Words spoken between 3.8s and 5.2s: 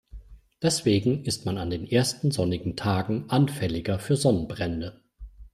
für Sonnenbrände.